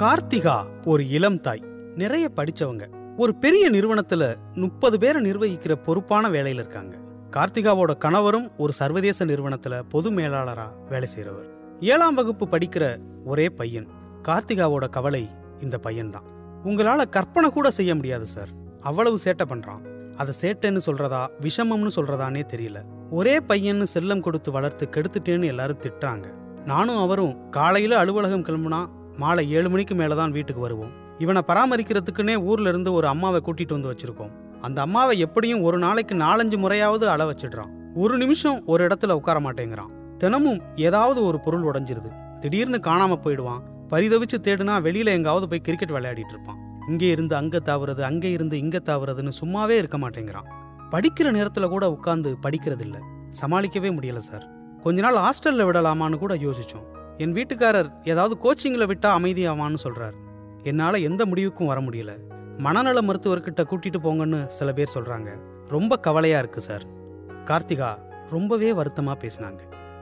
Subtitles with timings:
[0.00, 1.64] கார்த்திகா ஒரு இளம் தாய்.
[1.94, 2.88] நிறைய படிச்சவங்க.
[3.16, 6.96] ஒரு பெரிய நிறுவனத்துல முப்பது பேரை நிர்வகிக்கிற பொறுப்பான வேலையில இருக்காங்க.
[7.30, 11.78] கார்த்திகாவோட கணவரும் ஒரு சர்வதேச நிறுவனத்துல பொது மேலாளரா வேலை செய்றவர்.
[11.80, 13.88] ஏழாம் வகுப்பு படிக்கிற ஒரே பையன்.
[14.22, 16.26] கார்த்திகாவோட கவலை இந்த பையன்தான்.
[16.64, 18.48] உங்களால கற்பனை கூட செய்ய முடியாது சார்
[18.80, 20.12] அவ்வளவு சேட்டை பண்றான்.
[20.16, 22.82] அதை சேட்டைன்னு சொல்றதா விஷமம்னு சொல்றதானே தெரியல.
[23.10, 26.24] ஒரே பையன்னு செல்லம் கொடுத்து வளர்த்து கெடுத்துட்டேன்னு எல்லாரும் திட்டுறாங்க.
[26.64, 30.92] நானும் அவரும் காலையில அலுவலகம் கிளம்புனா மாலை ஏழு மணிக்கு மேலே தான் வீட்டுக்கு வருவோம்.
[31.18, 34.32] இவனை பராமரிக்கிறதுக்குன்னே ஊர்ல இருந்து ஒரு அம்மாவை கூட்டிட்டு வந்து வச்சிருக்கோம்.
[34.62, 37.70] அந்த அம்மாவை எப்படியும் ஒரு நாளைக்கு நாலஞ்சு முறையாவது அள வச்சிடுறான்.
[37.94, 39.92] ஒரு நிமிஷம் ஒரு இடத்துல உட்கார மாட்டேங்கிறான்.
[40.18, 42.10] தினமும் ஏதாவது ஒரு பொருள் உடைஞ்சிருது.
[42.40, 43.62] திடீர்னு காணாம போயிடுவான்.
[43.92, 46.58] பரிதவிச்சு தேடுனா வெளியில எங்காவது போய் கிரிக்கெட் விளையாடிட்டு இருப்பான்.
[46.88, 50.48] இங்கே இருந்து அங்க தாவுறது அங்கே இருந்து இங்க தாவுறதுன்னு சும்மாவே இருக்க மாட்டேங்கிறான்.
[50.94, 53.00] படிக்கிற நேரத்துல கூட உட்காந்து படிக்கிறது இல்லை
[53.40, 54.46] சமாளிக்கவே முடியல சார்.
[54.82, 56.86] கொஞ்ச நாள் ஹாஸ்டல்ல விடலாமான்னு கூட யோசிச்சோம்.
[57.20, 60.14] என் வீட்டுக்காரர் ஏதாவது கோச்சிங்கில் விட்டால் அமைதியாவான்னு சொல்கிறார்
[60.62, 62.18] என்னால எந்த முடிவுக்கும் வர முடியல.
[62.58, 65.28] மனநல மருத்துவர்கிட்ட கூட்டிட்டு போங்கன்னு சில பேர் சொல்றாங்க.
[65.68, 66.84] ரொம்ப கவலையா இருக்கு சார்.
[67.44, 67.98] கார்த்திகா
[68.30, 69.58] ரொம்பவே வருத்தமா பேசினாங்க.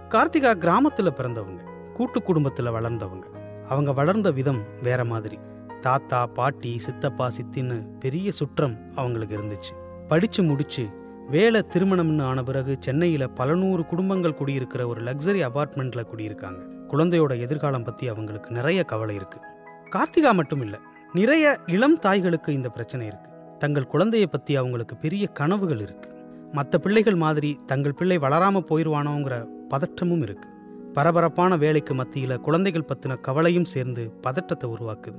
[0.09, 3.25] கார்த்திகா கிராமத்துல பிறந்தவங்க கூட்டு குடும்பத்துல வளர்ந்தவங்க.
[3.69, 5.39] அவங்க வளர்ந்த விதம் வேற மாதிரி.
[5.81, 10.07] தாத்தா பாட்டி சித்தப்பா சித்தின்னு பெரிய சுற்றம் அவங்களுக்கு இருந்துச்சு.
[10.09, 10.89] படிச்சு முடிச்சு
[11.31, 16.77] வேலை திருமணம்னு ஆன பிறகு சென்னையில பல நூறு குடும்பங்கள் குடியிருக்கிற ஒரு லக்ஸரி அபார்ட்மெண்ட்டில் குடியிருக்காங்க.
[16.93, 19.47] குழந்தையோட எதிர்காலம் பற்றி அவங்களுக்கு நிறைய கவலை இருக்குது
[19.95, 20.79] கார்த்திகா மட்டும் இல்லை
[21.15, 26.17] நிறைய இளம் தாய்களுக்கு இந்த பிரச்சனை இருக்குது தங்கள் குழந்தையை பற்றி அவங்களுக்கு பெரிய கனவுகள் இருக்குது
[26.55, 29.37] மற்ற பிள்ளைகள் மாதிரி தங்கள் பிள்ளை வளராமல் போயிடுவானோங்கிற
[29.73, 30.55] பதற்றமும் இருக்குது
[30.97, 35.19] பரபரப்பான வேலைக்கு மத்தியில் குழந்தைகள் பற்றின கவலையும் சேர்ந்து பதட்டத்தை உருவாக்குது.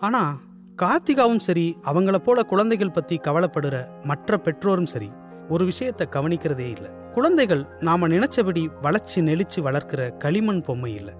[0.00, 0.38] ஆனால்
[0.82, 5.10] கார்த்திகாவும் சரி அவங்கள போல குழந்தைகள் பற்றி கவலைப்படுற மற்ற பெற்றோரும் சரி
[5.48, 6.90] ஒரு விஷயத்தை கவனிக்கிறதே இல்லை.
[7.14, 11.14] குழந்தைகள் நாம நினைச்சபடி வளர்ச்சி நெளிச்சு வளர்க்கிற களிமண் பொம்மை இல்லை.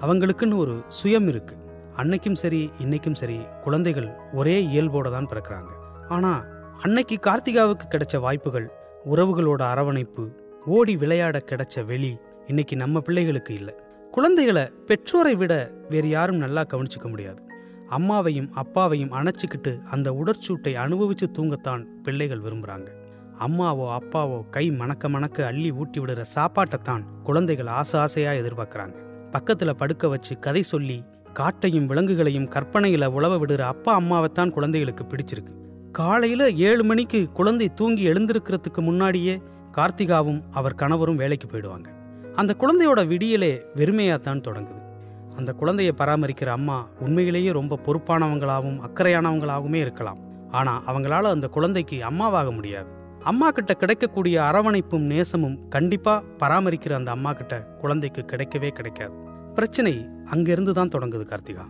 [0.00, 1.54] அவங்களுக்குன்னு ஒரு சுயம் இருக்கு.
[1.96, 5.70] அன்னைக்கும் சரி இன்னைக்கும் சரி குழந்தைகள் ஒரே இயல்போட தான் பிறக்கிறாங்க.
[6.08, 6.44] ஆனா
[6.82, 8.70] அன்னைக்கு கார்த்திகாவுக்கு கிடைச்ச வாய்ப்புகள்
[9.06, 10.30] உறவுகளோட அரவணைப்பு
[10.66, 13.74] ஓடி விளையாட கிடைச்ச வெளி இன்னைக்கு நம்ம பிள்ளைகளுக்கு இல்லை.
[14.10, 17.42] குழந்தைகளை பெற்றோரை விட வேறு யாரும் நல்லா கவனிச்சுக்க முடியாது.
[17.88, 22.95] அம்மாவையும் அப்பாவையும் அணைச்சிக்கிட்டு அந்த உடற்சூட்டை அனுபவிச்சு தூங்கத்தான் பிள்ளைகள் விரும்புறாங்க.
[23.38, 28.94] அம்மாவோ அப்பாவோ கை மணக்க மணக்க அள்ளி ஊட்டி விடுற சாப்பாட்டைத்தான் குழந்தைகள் ஆசை ஆசையா எதிர்பார்க்கறாங்க.
[29.30, 31.04] பக்கத்துல படுக்க வச்சு கதை சொல்லி
[31.34, 35.52] காட்டையும் விலங்குகளையும் கற்பனையில உழவ விடுற அப்பா அம்மாவைத்தான் குழந்தைகளுக்கு பிடிச்சிருக்கு.
[35.92, 39.42] காலையில ஏழு மணிக்கு குழந்தை தூங்கி எழுந்திருக்கிறதுக்கு முன்னாடியே
[39.72, 41.86] கார்த்திகாவும் அவர் கணவரும் வேலைக்கு போயிடுவாங்க.
[42.34, 44.84] அந்த குழந்தையோட விடியலே வெறுமையாத்தான் தொடங்குது.
[45.36, 50.18] அந்த குழந்தையை பராமரிக்கிற அம்மா உண்மையிலேயே ரொம்ப பொறுப்பானவங்களாகவும் அக்கறையானவங்களாகவுமே இருக்கலாம்.
[50.50, 53.04] ஆனா அவங்களால அந்த குழந்தைக்கு அம்மாவாக முடியாது.
[53.28, 59.14] அம்மா கிட்ட கிடைக்கக்கூடிய அரவணைப்பும் நேசமும் கண்டிப்பா பராமரிக்கிற அந்த அம்மா கிட்ட குழந்தைக்கு கிடைக்கவே கிடைக்காது.
[59.54, 61.64] பிரச்சனை அங்கிருந்து தான் தொடங்குது கார்த்திகா.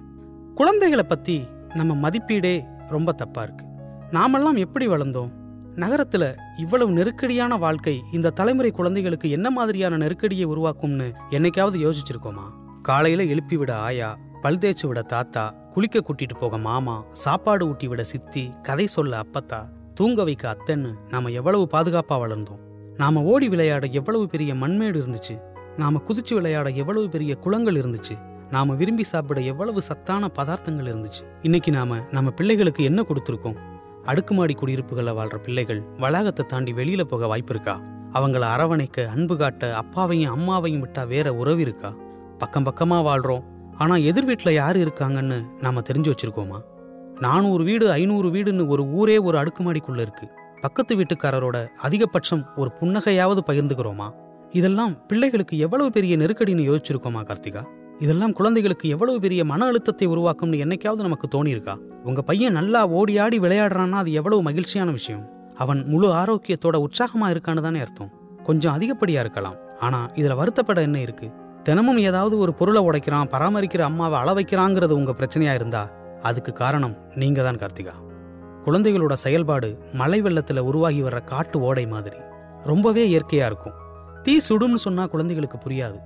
[0.55, 3.65] குழந்தைகளை பத்தி நம்ம மதிப்பீடே ரொம்ப தப்பா இருக்கு.
[4.11, 5.31] நாமெல்லாம் எப்படி வளர்ந்தோம்?
[5.77, 12.47] நகரத்துல இவ்வளவு நெருக்கடியான வாழ்க்கை இந்த தலைமுறை குழந்தைகளுக்கு என்ன மாதிரியான நெருக்கடியை உருவாக்கும்னு என்னைக்காவது யோசிச்சிருக்கோமா?
[12.83, 18.05] காலையில எழுப்பி விட ஆயா பல் தேய்ச்சி விட தாத்தா குளிக்க கூட்டிட்டு போக மாமா சாப்பாடு ஊட்டி விட
[18.05, 19.61] சித்தி கதை சொல்ல அப்பத்தா
[19.97, 22.59] தூங்க வைக்க அத்தைன்னு நாம எவ்வளவு பாதுகாப்பா வளர்ந்தோம்.
[22.97, 25.35] நாம ஓடி விளையாட எவ்வளவு பெரிய மண்மேடு இருந்துச்சு.
[25.77, 28.15] நாம குதிச்சு விளையாட எவ்வளவு பெரிய குளங்கள் இருந்துச்சு.
[28.51, 31.23] நாம விரும்பி சாப்பிட எவ்வளவு சத்தான பதார்த்தங்கள் இருந்துச்சு.
[31.43, 33.57] இன்னைக்கு நாம நம்ம பிள்ளைகளுக்கு என்ன கொடுத்துருக்கோம்?
[34.05, 37.81] அடுக்குமாடி குடியிருப்புகளில் வாழ்ற பிள்ளைகள் வளாகத்தை தாண்டி வெளியில போக வாய்ப்பு இருக்கா
[38.13, 41.95] அவங்கள அரவணைக்க அன்பு காட்ட அப்பாவையும் அம்மாவையும் விட்டா வேற உறவு இருக்கா?
[42.39, 43.45] பக்கம் பக்கமா வாழ்றோம்.
[43.79, 46.61] ஆனா எதிர் வீட்டில் யார் இருக்காங்கன்னு நாம தெரிஞ்சு வச்சிருக்கோமா?
[47.21, 50.29] நானூறு வீடு ஐநூறு வீடுன்னு ஒரு ஊரே ஒரு அடுக்குமாடிக்குள்ள இருக்கு.
[50.61, 54.11] பக்கத்து வீட்டுக்காரரோட அதிகபட்சம் ஒரு புன்னகையாவது பகிர்ந்துக்கிறோமா?
[54.51, 57.65] இதெல்லாம் பிள்ளைகளுக்கு எவ்வளவு பெரிய நெருக்கடின்னு யோசிச்சிருக்கோமா கார்த்திகா?
[57.99, 61.77] இதெல்லாம் குழந்தைகளுக்கு எவ்வளவு பெரிய மன அழுத்தத்தை உருவாக்கும்னு என்னைக்காவது நமக்கு தோணியிருக்கா?
[62.05, 65.53] உங்க பையன் நல்லா ஓடி ஆடி விளையாடுறான்னா அது எவ்வளவு மகிழ்ச்சியான விஷயம்.
[65.55, 68.11] அவன் முழு ஆரோக்கியத்தோட உற்சாகமா இருக்கான்னு தானே அர்த்தம்.
[68.43, 69.55] கொஞ்சம் அதிகப்படியா இருக்கலாம்.
[69.81, 71.31] ஆனா இதுல வருத்தப்பட என்ன இருக்கு?
[71.63, 77.43] தினமும் ஏதாவது ஒரு பொருளை உடைக்கிறான் பராமரிக்கிற அம்மாவை அள வைக்கிறாங்கிறது உங்க பிரச்சனையா இருந்தா அதுக்கு காரணம் நீங்க
[77.43, 77.93] தான் கார்த்திகா.
[78.65, 82.17] குழந்தைகளோட செயல்பாடு மழை வெள்ளத்துல உருவாகி வர்ற காட்டு ஓடை மாதிரி.
[82.63, 83.73] ரொம்பவே இயற்கையா இருக்கும்.
[84.23, 85.99] தீ சுடும்னு சொன்னா குழந்தைகளுக்கு புரியாது.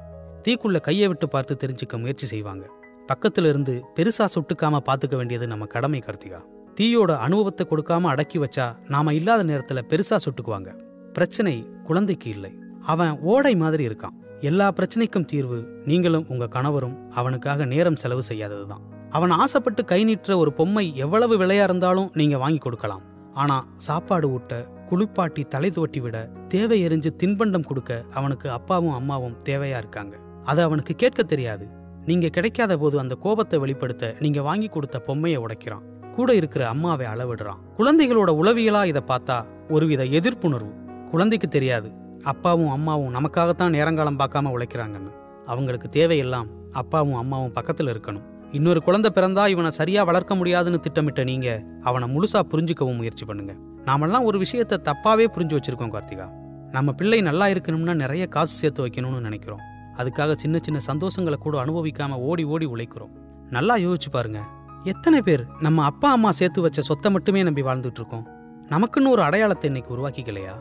[0.49, 2.67] தீக்குள்ள கையை விட்டு பார்த்து தெரிஞ்சுக்க முயற்சி செய்வாங்க.
[3.09, 6.41] பக்கத்துல இருந்து பெருசா சுட்டுக்காம பாத்துக்க வேண்டியது நம்ம கடமை கார்த்திகா.
[6.81, 10.83] தீயோட அனுபவத்தை கொடுக்காம அடக்கி வச்சா நாம இல்லாத நேரத்துல பெருசா சுட்டுக்குவாங்க.
[11.13, 12.59] பிரச்சனை குழந்தைக்கு இல்லை.
[12.83, 14.41] அவன் ஓடை மாதிரி இருக்கான்.
[14.41, 19.00] எல்லா பிரச்சனைக்கும் தீர்வு நீங்களும் உங்க கணவரும் அவனுக்காக நேரம் செலவு செய்யாததுதான்.
[19.11, 23.03] அவன் ஆசைப்பட்டு கை நீட்டுற ஒரு பொம்மை எவ்வளவு விலையா இருந்தாலும் நீங்க வாங்கி கொடுக்கலாம்.
[23.33, 29.77] ஆனா சாப்பாடு ஊட்ட குளிப்பாட்டி தலை துவட்டி விட தேவை எரிஞ்சு தின்பண்டம் கொடுக்க அவனுக்கு அப்பாவும் அம்மாவும் தேவையா
[29.77, 30.17] இருக்காங்க.
[30.45, 31.69] அது அவனுக்கு கேட்க தெரியாது.
[32.05, 36.13] நீங்க கிடைக்காத போது அந்த கோபத்தை வெளிப்படுத்த நீங்க வாங்கி கொடுத்த பொம்மையை உடைக்கிறான்.
[36.15, 37.61] கூட இருக்கிற அம்மாவை அளவிடுறான்.
[37.77, 40.73] குழந்தைகளோட உளவியலா இதை பார்த்தா ஒருவித எதிர்ப்புணர்வு.
[41.11, 41.93] குழந்தைக்கு தெரியாது.
[42.23, 45.13] அப்பாவும் அம்மாவும் நமக்காகத்தான் நேரங்காலம் பார்க்காம உழைக்கிறாங்கன்னு.
[45.47, 48.27] அவங்களுக்கு தேவையெல்லாம் அப்பாவும் அம்மாவும் பக்கத்துல இருக்கணும்.
[48.53, 51.49] இன்னொரு குழந்தை பிறந்தா இவனை சரியா வளர்க்க முடியாதுன்னு திட்டமிட்ட நீங்க
[51.83, 53.53] அவனை முழுசா புரிஞ்சுக்கவும் முயற்சி பண்ணுங்க.
[53.85, 56.27] நாமெல்லாம் ஒரு விஷயத்த தப்பாவே புரிஞ்சு வச்சிருக்கோம் கார்த்திகா.
[56.71, 59.63] நம்ம பிள்ளை நல்லா இருக்கணும்னா நிறைய காசு சேர்த்து வைக்கணும்னு நினைக்கிறோம்.
[59.97, 63.13] அதுக்காக சின்ன சின்ன சந்தோஷங்களை கூட அனுபவிக்காம ஓடி ஓடி உழைக்கிறோம்.
[63.51, 64.43] நல்லா யோசிச்சு பாருங்க.
[64.85, 68.27] எத்தனை பேர் நம்ம அப்பா அம்மா சேர்த்து வச்ச சொத்தை மட்டுமே நம்பி வாழ்ந்துட்டு இருக்கோம்
[68.69, 70.55] நமக்குன்னு ஒரு அடையாளத்தை இன்னைக்கு உருவாக்கிக்கலையா?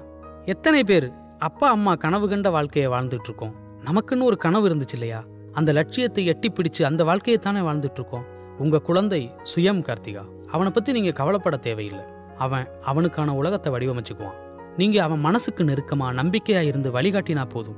[0.46, 3.54] எத்தனை பேர் அப்பா அம்மா கனவு கண்ட வாழ்க்கையை வாழ்ந்துட்டு இருக்கோம்
[3.86, 5.24] நமக்குன்னு ஒரு கனவு இருந்துச்சு இல்லையா?
[5.54, 8.26] அந்த லட்சியத்தை எட்டி பிடிச்சு அந்த வாழ்க்கையை தானே வாழ்ந்துட்டு இருக்கோம்
[8.58, 10.24] உங்க குழந்தை சுயம் கார்த்திகா.
[10.48, 12.04] அவனை பத்தி நீங்க கவலைப்பட தேவையில்லை.
[12.38, 14.38] அவன் அவனுக்கான உலகத்தை வடிவமைச்சுக்குவான்.
[14.78, 17.76] நீங்க அவன் மனசுக்கு நெருக்கமா நம்பிக்கையா இருந்து வழிகாட்டினா போதும்.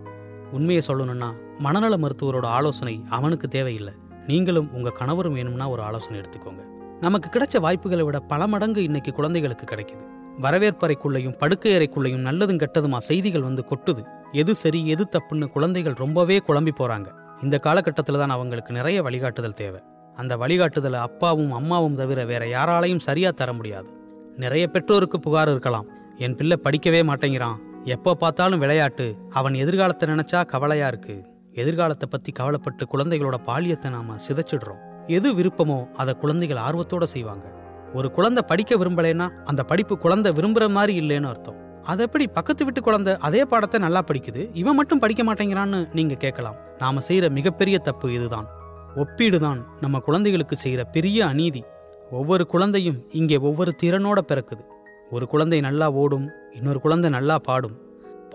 [0.52, 3.94] உண்மையை சொல்லணும்னா மனநல மருத்துவரோட ஆலோசனை அவனுக்கு தேவையில்லை.
[4.28, 6.64] நீங்களும் உங்க கணவரும் வேணும்னா ஒரு ஆலோசனை எடுத்துக்கோங்க.
[7.00, 10.04] நமக்கு கிடைச்ச வாய்ப்புகளை விட பல மடங்கு இன்னைக்கு குழந்தைகளுக்கு கிடைக்குது.
[10.42, 14.06] வரவேற்பறைக்குள்ளேயும் படுக்கை அறைக்குள்ளேயும் நல்லதும் கெட்டதுமா செய்திகள் வந்து கொட்டுது.
[14.32, 17.06] எது சரி எது தப்புன்னு குழந்தைகள் ரொம்பவே குழம்பி போறாங்க.
[17.44, 19.80] இந்த காலகட்டத்தில் தான் அவங்களுக்கு நிறைய வழிகாட்டுதல் தேவை.
[20.16, 23.90] அந்த வழிகாட்டுதலை அப்பாவும் அம்மாவும் தவிர வேற யாராலையும் சரியா தர முடியாது.
[24.36, 25.88] நிறைய பெற்றோருக்கு புகார் இருக்கலாம்.
[26.18, 27.58] என் பிள்ளை படிக்கவே மாட்டேங்கிறான்.
[27.86, 29.16] எப்போ பார்த்தாலும் விளையாட்டு.
[29.30, 31.16] அவன் எதிர்காலத்தை நினைச்சா கவலையா இருக்கு.
[31.52, 34.82] எதிர்காலத்தை பத்தி கவலைப்பட்டு குழந்தைகளோட பாலியத்தை நாம சிதைச்சிடுறோம்.
[35.08, 37.46] எது விருப்பமோ அதை குழந்தைகள் ஆர்வத்தோட செய்வாங்க.
[37.94, 41.60] ஒரு குழந்தை படிக்க விரும்பலைன்னா அந்த படிப்பு குழந்தை விரும்புற மாதிரி இல்லைன்னு அர்த்தம்.
[41.84, 44.50] அது எப்படி பக்கத்து வீட்டு குழந்தை அதே பாடத்தை நல்லா படிக்குது?
[44.54, 46.56] இவன் மட்டும் படிக்க மாட்டேங்கிறான்னு நீங்க கேட்கலாம்.
[46.78, 48.48] நாம செய்யற மிகப்பெரிய தப்பு இதுதான்.
[48.96, 51.64] ஒப்பீடு தான் நம்ம குழந்தைகளுக்கு செய்யற பெரிய அநீதி.
[52.12, 54.64] ஒவ்வொரு குழந்தையும் இங்கே ஒவ்வொரு திறனோட பிறக்குது.
[55.12, 57.76] ஒரு குழந்தை நல்லா ஓடும் இன்னொரு குழந்தை நல்லா பாடும்.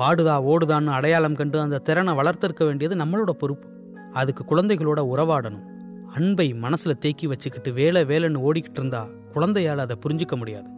[0.00, 3.68] பாடுதா ஓடுதான்னு அடையாளம் கண்டு அந்த திறனை வளர்த்திருக்க வேண்டியது நம்மளோட பொறுப்பு.
[4.12, 5.64] அதுக்கு குழந்தைகளோட உறவாடணும்.
[6.14, 10.68] அன்பை மனசுல தேக்கி வச்சுக்கிட்டு வேலை வேலைன்னு ஓடிக்கிட்டு இருந்தா குழந்தையால் அதை புரிஞ்சுக்க முடியாது.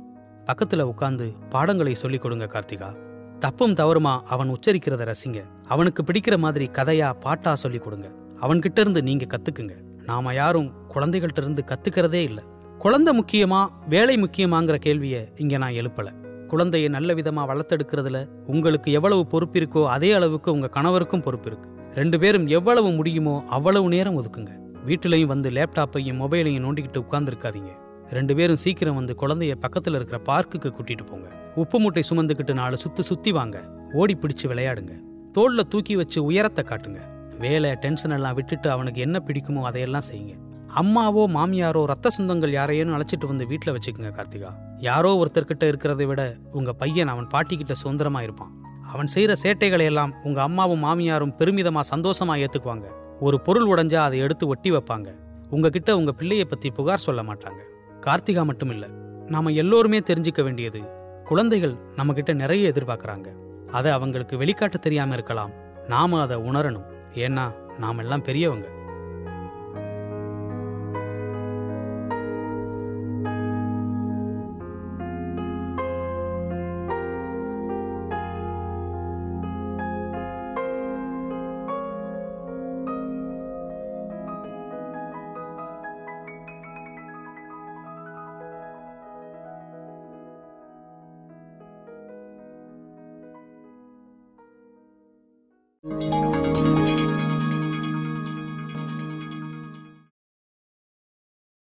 [0.49, 2.97] பக்கத்துல உட்காந்து பாடங்களை சொல்லிக் கொடுங்க கார்த்திகா.
[3.39, 5.45] தப்பும் தவறுமா அவன் உச்சரிக்கிறத ரசிங்க.
[5.67, 8.09] அவனுக்கு பிடிக்கிற மாதிரி கதையா பாட்டா சொல்லிக் கொடுங்க.
[8.41, 9.77] அவன்கிட்ட இருந்து நீங்க கத்துக்குங்க.
[10.05, 12.45] நாம யாரும் குழந்தைகள்ட்ட இருந்து கத்துக்கிறதே இல்லை.
[12.79, 16.13] குழந்தை முக்கியமா வேலை முக்கியமாங்கிற கேள்வியை இங்க நான் எழுப்பல.
[16.47, 21.71] குழந்தையை நல்ல விதமா வளர்த்தெடுக்கிறதுல உங்களுக்கு எவ்வளவு பொறுப்பு இருக்கோ அதே அளவுக்கு உங்க கணவருக்கும் பொறுப்பு இருக்கு.
[21.95, 24.51] ரெண்டு பேரும் எவ்வளவு முடியுமோ அவ்வளவு நேரம் ஒதுக்குங்க.
[24.87, 27.87] வீட்டிலையும் வந்து லேப்டாப்பையும் மொபைலையும் நோண்டிக்கிட்டு உட்கார்ந்துருக்காதீங்க.
[28.11, 31.29] ரெண்டு பேரும் சீக்கிரம் வந்து குழந்தைய பக்கத்தில் இருக்கிற பார்க்குக்கு கூட்டிட்டு போங்க.
[31.55, 33.59] உப்பு மூட்டை சுமந்துக்கிட்டு நாலு சுத்து சுத்தி வாங்க.
[33.93, 34.95] ஓடி பிடிச்சு விளையாடுங்க.
[35.33, 37.01] தோல்ல தூக்கி வச்சு உயரத்தை காட்டுங்க.
[37.39, 40.35] வேலை டென்ஷன் எல்லாம் விட்டுட்டு அவனுக்கு என்ன பிடிக்குமோ அதையெல்லாம் செய்யுங்க.
[40.77, 44.51] அம்மாவோ மாமியாரோ ரத்த சொந்தங்கள் யாரையேனும் அழைச்சிட்டு வந்து வீட்டில் வச்சுக்கோங்க கார்த்திகா.
[44.79, 48.53] யாரோ ஒருத்தர்கிட்ட இருக்கிறத விட உங்க பையன் அவன் பாட்டிக்கிட்ட சுதந்திரமா இருப்பான்.
[48.93, 52.87] அவன் செய்கிற சேட்டைகளை எல்லாம் உங்க அம்மாவும் மாமியாரும் பெருமிதமா சந்தோஷமா ஏத்துக்குவாங்க.
[53.21, 55.09] ஒரு பொருள் உடைஞ்சா அதை எடுத்து ஒட்டி வைப்பாங்க.
[55.51, 57.61] உங்ககிட்ட உங்க பிள்ளைய பத்தி புகார் சொல்ல மாட்டாங்க.
[58.01, 58.89] கார்த்திகா மட்டும் இல்லை
[59.27, 60.83] நாம எல்லோருமே தெரிஞ்சுக்க வேண்டியது
[61.25, 63.27] குழந்தைகள் நம்ம கிட்ட நிறைய எதிர்பார்க்கறாங்க.
[63.71, 65.51] அதை அவங்களுக்கு வெளிக்காட்ட தெரியாம இருக்கலாம்.
[65.87, 66.85] நாம அதை உணரணும்.
[67.15, 68.69] ஏன்னா நாம எல்லாம் பெரியவங்க.